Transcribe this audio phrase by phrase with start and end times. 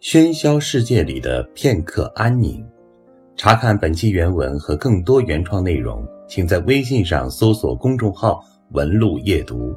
[0.00, 2.66] 喧嚣世界里的片刻安宁。
[3.36, 8.42] 查看本期原文和更多原创内容，请在微信上搜索公众号
[8.72, 9.76] “文路夜读”。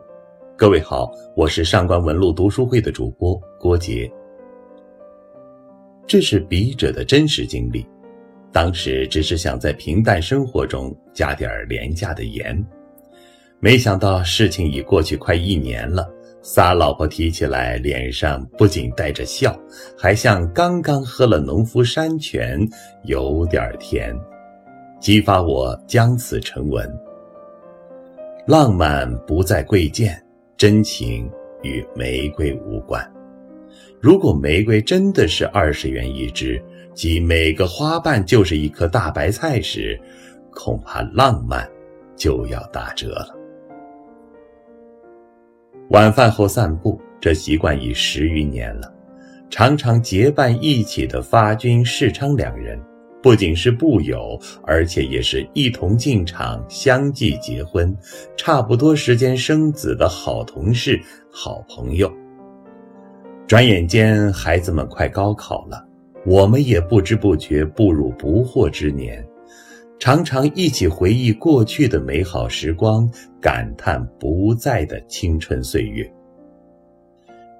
[0.57, 4.09] 各位好，我是上官文路读书会的主播郭杰。
[6.07, 7.85] 这是笔者的真实经历，
[8.49, 12.65] 当时只是想在平淡生活中加点廉价的盐，
[13.59, 16.09] 没想到事情已过去快一年了。
[16.45, 19.57] 仨老婆提起来，脸上不仅带着笑，
[19.97, 22.59] 还像刚刚喝了农夫山泉，
[23.05, 24.13] 有点甜，
[24.99, 26.85] 激发我将此成文。
[28.45, 30.21] 浪漫不在贵贱，
[30.57, 33.01] 真情与玫瑰无关。
[34.01, 36.61] 如果玫瑰真的是二十元一支，
[36.93, 39.97] 即每个花瓣就是一颗大白菜时，
[40.51, 41.65] 恐怕浪漫
[42.17, 43.42] 就要打折了。
[45.93, 48.91] 晚饭后散步，这习惯已十余年了。
[49.47, 52.81] 常常结伴一起的发军、世昌两人，
[53.21, 57.95] 不仅是部友，而且也是一同进厂、相继结婚、
[58.35, 60.99] 差不多时间生子的好同事、
[61.31, 62.11] 好朋友。
[63.45, 65.87] 转眼间，孩子们快高考了，
[66.25, 69.23] 我们也不知不觉步入不惑之年。
[70.03, 73.09] 常常一起回忆过去的美好时光，
[73.39, 76.05] 感叹不在的青春岁月。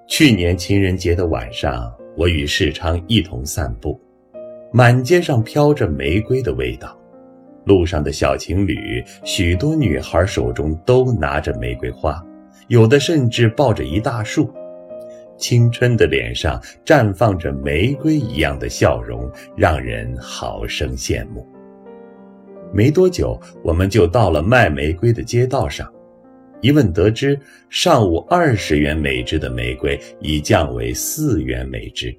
[0.10, 3.98] 去年情人节的晚上，我与世昌一同散步，
[4.74, 7.00] 满街上飘着玫瑰的味道。
[7.64, 12.22] 路上的小情侣，许多女孩手中都拿着玫瑰花，
[12.68, 14.54] 有的甚至抱着一大束。
[15.38, 21.48] 青春的脸上绽放着玫瑰一样的笑容，让人好生羡慕。
[22.74, 25.88] 没多久，我们就到了卖玫瑰的街道上。
[26.60, 32.16] 一问得知，上午二十元每支的玫瑰已降为四元每支。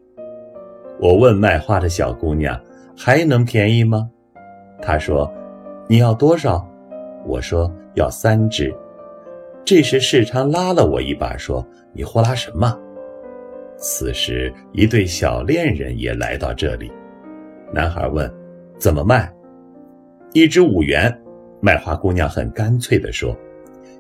[1.00, 2.58] 我问卖花的小姑娘
[2.96, 4.08] ：“还能便宜吗？”
[4.80, 5.32] 她说
[5.88, 6.64] ：“你要多少？”
[7.26, 8.72] 我说：“要三支。”
[9.64, 12.78] 这时世昌拉了我一把，说：“你呼啦什么？”
[13.76, 16.92] 此时，一对小恋人也来到这里。
[17.72, 18.32] 男孩问
[18.78, 19.33] ：“怎么卖？”
[20.34, 21.16] 一支五元，
[21.60, 23.32] 卖花姑娘很干脆地说。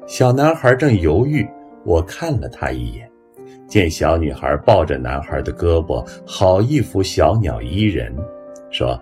[0.04, 1.48] 小男孩正犹豫，
[1.84, 3.08] 我看了他一眼，
[3.68, 8.12] 见小女孩抱着男孩的胳膊，好一副小鸟依人，
[8.68, 9.00] 说：“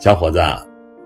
[0.00, 0.40] 小伙子，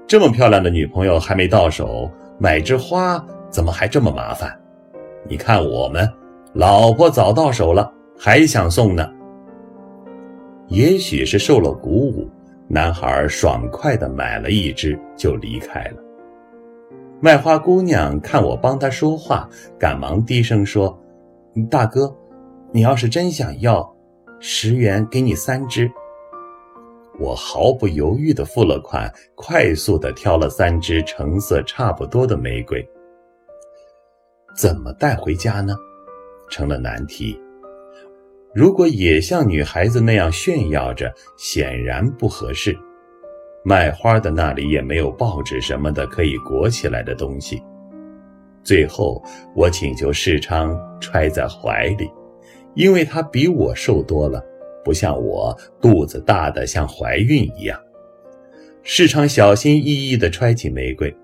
[0.07, 4.59] 这么漂亮的女朋友还没到手，买枝花怎么还这么麻烦？
[5.29, 6.11] 你看我们，
[6.55, 9.07] 老婆早到手了，还想送呢。”
[10.69, 12.27] 也许是受了鼓舞。
[12.69, 16.03] 男孩爽快地买了一只，就离开了。
[17.21, 20.99] 卖花姑娘看我帮她说话，赶忙低声说
[21.71, 22.15] ：“大哥，
[22.73, 23.95] 你要是真想要，
[24.41, 25.91] 十元给你三只。”
[27.21, 32.85] 我毫不犹豫地付了款，快速地挑了三只成色差不多的玫瑰。
[34.57, 35.77] 怎么带回家呢？
[36.51, 37.39] 成了难题。
[38.55, 42.79] 如果也像女孩子那样炫耀着，显然不合适。
[43.65, 47.63] 卖花的那里也没有报纸什么的可以裹起来的东西。
[48.63, 49.23] 最后，
[49.57, 52.11] 我请求世昌揣在怀里，
[52.75, 54.45] 因为他比我瘦多了，
[54.85, 57.81] 不像我肚子大的像怀孕一样。
[58.83, 61.15] 世昌小心翼翼地揣起玫瑰，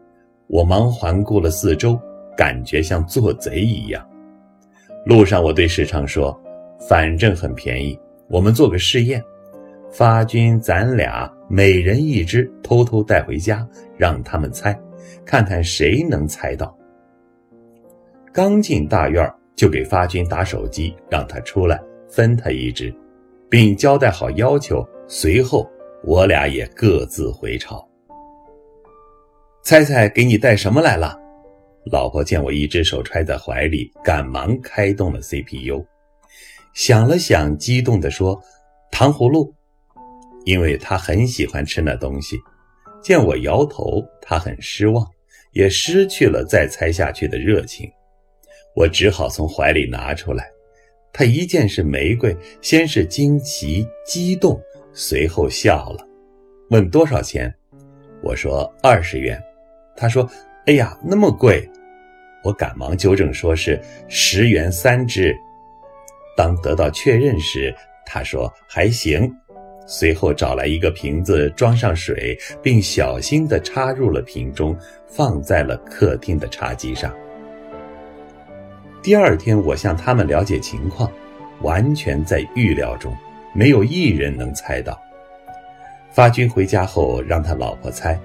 [0.47, 2.01] 我忙环顾了四周，
[2.37, 4.09] 感觉像做贼一样。
[5.05, 6.41] 路上，我对世昌说。
[6.79, 9.23] 反正很便宜，我们做个试验，
[9.91, 13.67] 发军咱俩每人一只，偷偷带回家，
[13.97, 14.79] 让他们猜，
[15.25, 16.77] 看看谁能猜到。
[18.33, 22.95] 刚进大院就给发军打手机，让他出来分他一只，
[23.51, 24.87] 并交代好要求。
[25.09, 25.69] 随后
[26.05, 27.83] 我俩也各自回朝。
[29.65, 31.19] 猜猜给你带什么来了？
[31.91, 35.85] 老婆见我一只手揣在怀里，赶忙开动了 CPU。
[36.79, 38.41] 想了想，激动地说
[38.93, 39.53] ：“糖葫芦，
[40.45, 42.39] 因为他很喜欢吃那东西。”
[43.03, 45.05] 见我摇头，他很失望，
[45.51, 47.91] 也失去了再猜下去的热情。
[48.77, 50.49] 我只好从怀里拿出来。
[51.13, 56.07] 他一见是玫瑰，先是惊奇、激动，随后笑了，
[56.71, 57.53] 问多少钱。
[58.23, 59.37] 我说二十元。
[59.97, 60.31] 他说
[60.67, 61.69] ：“哎呀，那么贵！”
[62.45, 65.37] 我赶忙纠正，说是十元三只。
[66.39, 67.75] 当得到确认时，
[68.07, 69.29] 他说还行，
[69.89, 77.13] 随后找来一个瓶子装上水，并小心地插入了瓶中，放在了客厅的茶几上。
[79.03, 81.11] 第二天，我向他们了解情况，
[81.63, 83.13] 完全在预料中。
[83.53, 84.97] 没有一人能猜到。
[86.13, 88.17] 发军回家后，让他老婆猜，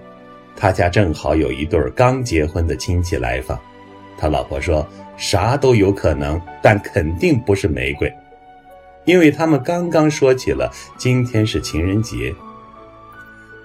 [0.55, 3.59] 他家正好有一对刚结婚的亲戚来访。
[4.17, 4.87] 他老婆说
[5.17, 8.13] ：“啥都有可能，但肯定不是玫瑰，
[9.05, 12.33] 因为他们刚刚说起了今天是情人节。”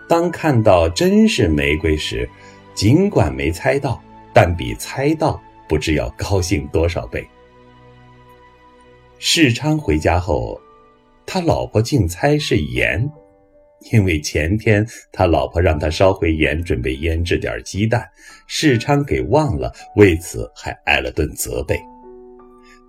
[0.08, 2.28] 当看到真是玫瑰时，
[2.74, 4.02] 尽管没猜到，
[4.32, 7.28] 但比猜到不知要高兴多少倍。
[9.18, 10.58] 世昌回家后，
[11.26, 13.10] 他老婆竟猜是盐，
[13.92, 18.06] 因为前天他老婆让他烧回盐，准备腌制点鸡蛋，
[18.46, 21.78] 世昌给忘了，为此还挨了顿责备。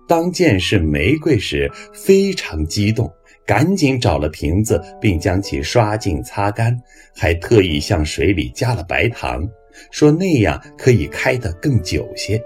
[0.08, 3.10] 当见是玫瑰时，非常激动。
[3.46, 6.78] 赶紧找了瓶子，并将其刷净擦干，
[7.16, 9.48] 还特意向水里加了白糖，
[9.90, 12.40] 说那样可以开得更久些。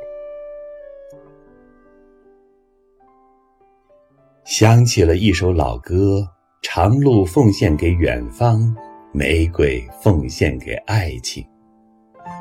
[4.44, 6.26] 想起了一首老歌
[6.66, 8.74] ：“长路奉献给远方，
[9.12, 11.44] 玫瑰奉献给爱情。”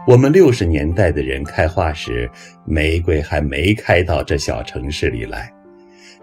[0.07, 2.27] 我们六十年代的人开花时，
[2.65, 5.51] 玫瑰还没开到这小城市里来。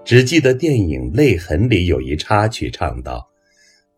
[0.02, 3.28] 只记得电影《泪痕》里有一插曲，唱道：“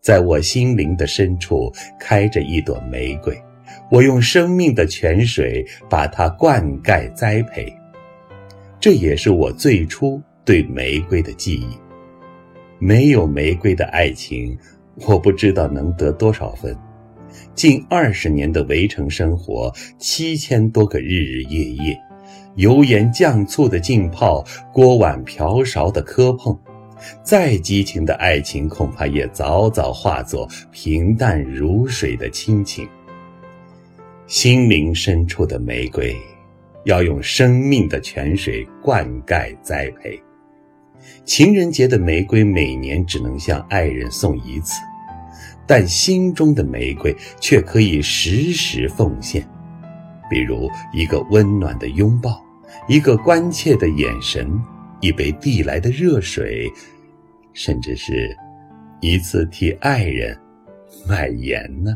[0.03, 3.33] 在我心灵的深处开着一朵玫瑰，
[3.89, 7.73] 我用生命的泉水把它灌溉栽培。”
[8.81, 11.67] 这也是我最初对玫瑰的记忆。
[12.85, 14.57] 没有玫瑰的爱情，
[15.07, 16.77] 我不知道能得多少分。
[17.55, 21.97] 近二十年的围城生活，七千多个日日夜夜。
[22.55, 24.43] 油盐酱醋的浸泡，
[24.73, 26.59] 锅碗瓢勺的磕碰，
[27.23, 32.85] 再激情的爱情，恐怕也早早化作平淡如水的亲情。
[34.27, 36.13] 心灵深处的玫瑰，
[36.83, 40.21] 要用生命的泉水灌溉栽培。
[41.25, 44.81] 情人节的玫瑰，每年只能向爱人送一次，
[45.67, 49.47] 但心中的玫瑰却可以时时奉献。
[50.29, 52.41] 比如一个温暖的拥抱。
[52.87, 54.59] 一个关切的眼神，
[54.99, 56.67] 一杯递来的热水，
[57.53, 58.35] 甚至是
[58.99, 60.35] 一次替爱人
[61.07, 61.95] 买盐呢。